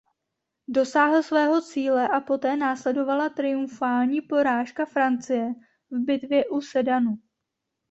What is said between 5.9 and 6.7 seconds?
v bitvě u